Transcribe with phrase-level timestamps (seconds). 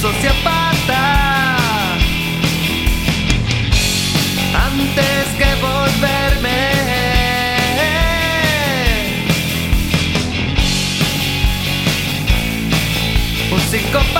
[0.00, 1.56] sociópata.
[4.54, 6.60] Antes que volverme.
[13.52, 14.19] Un psicópata.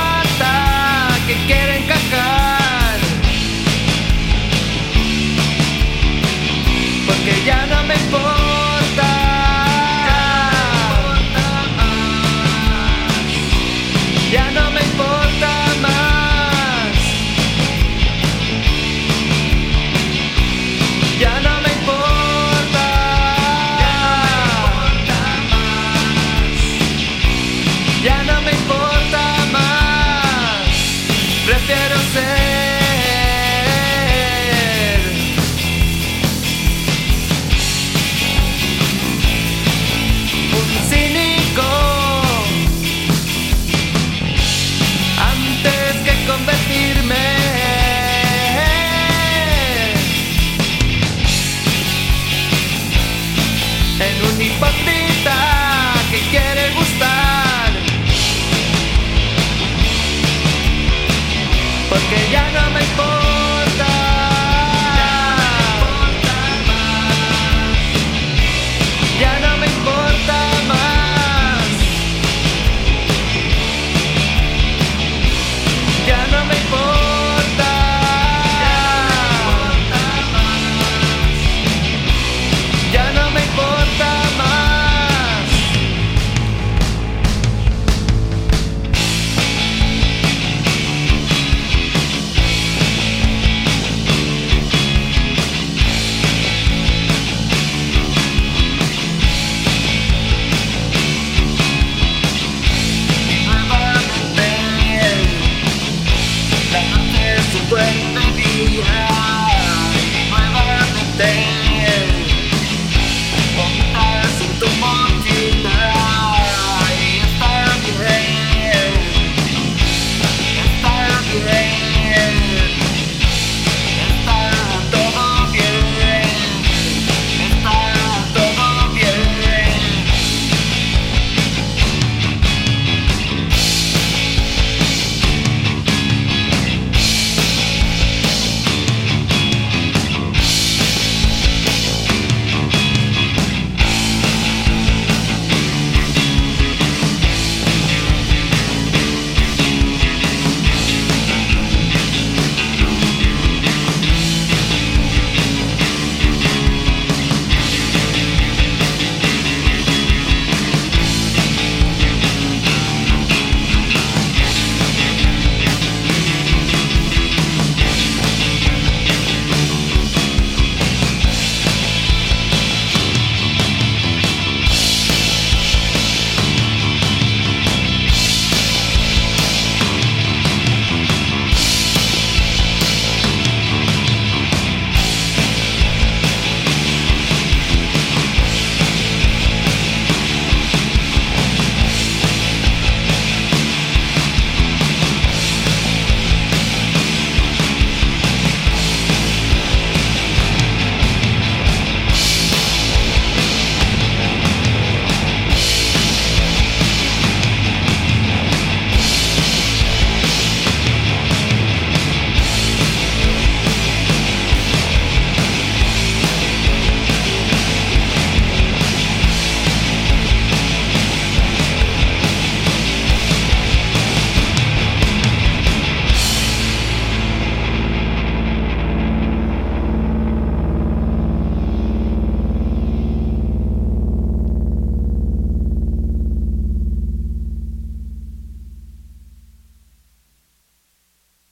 [61.91, 62.70] porque ya no